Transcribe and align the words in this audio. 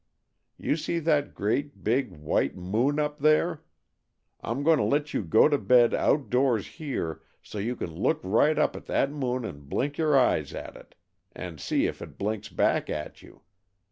You 0.57 0.77
see 0.77 0.97
that 0.97 1.35
great, 1.35 1.83
big, 1.83 2.09
white 2.11 2.55
moon 2.57 2.97
up 2.97 3.19
there? 3.19 3.61
I'm 4.39 4.63
going 4.63 4.79
to 4.79 4.83
let 4.83 5.13
you 5.13 5.21
go 5.21 5.47
to 5.47 5.59
bed 5.59 5.93
outdoors 5.93 6.65
here, 6.65 7.21
so 7.43 7.59
you 7.59 7.75
can 7.75 7.93
look 7.93 8.19
right 8.23 8.57
up 8.57 8.75
at 8.75 8.87
that 8.87 9.11
moon 9.11 9.45
and 9.45 9.69
blink 9.69 9.99
your 9.99 10.17
eyes 10.17 10.55
at 10.55 10.75
it, 10.75 10.95
and 11.33 11.59
see 11.61 11.85
if 11.85 12.01
it 12.01 12.17
blinks 12.17 12.49
back 12.49 12.89
at 12.89 13.21
you. 13.21 13.43